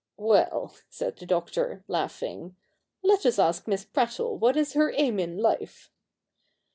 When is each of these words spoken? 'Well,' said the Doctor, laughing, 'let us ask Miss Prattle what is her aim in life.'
'Well,' 0.17 0.73
said 0.89 1.17
the 1.17 1.27
Doctor, 1.27 1.83
laughing, 1.87 2.55
'let 3.03 3.23
us 3.23 3.37
ask 3.37 3.67
Miss 3.67 3.85
Prattle 3.85 4.35
what 4.35 4.57
is 4.57 4.73
her 4.73 4.91
aim 4.95 5.19
in 5.19 5.37
life.' 5.37 5.91